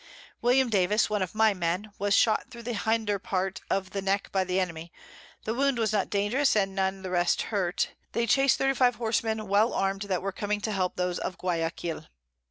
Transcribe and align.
William 0.41 0.67
Davis, 0.67 1.11
one 1.11 1.21
of 1.21 1.35
my 1.35 1.53
Men, 1.53 1.91
was 1.99 2.15
shot 2.15 2.49
through 2.49 2.63
the 2.63 2.73
hinder 2.73 3.19
part 3.19 3.61
of 3.69 3.91
the 3.91 4.01
Neck 4.01 4.31
by 4.31 4.43
the 4.43 4.59
Enemy, 4.59 4.91
the 5.43 5.53
Wound 5.53 5.77
not 5.93 6.09
dangerous, 6.09 6.55
and 6.55 6.73
none 6.73 6.97
of 6.97 7.03
the 7.03 7.11
rest 7.11 7.39
hurt; 7.53 7.89
they 8.13 8.25
chased 8.25 8.57
35 8.57 8.95
Horsemen 8.95 9.47
well 9.47 9.73
arm'd, 9.75 10.01
that 10.09 10.23
were 10.23 10.31
coming 10.31 10.59
to 10.61 10.71
help 10.71 10.95
those 10.95 11.19
of 11.19 11.37
Guiaquil. 11.37 12.07